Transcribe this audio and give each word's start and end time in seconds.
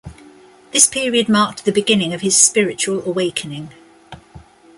This 0.71 0.87
period 0.87 1.29
marked 1.29 1.63
the 1.63 1.71
beginning 1.71 2.11
of 2.11 2.21
his 2.21 2.35
spiritual 2.35 3.03
awakening. 3.07 3.69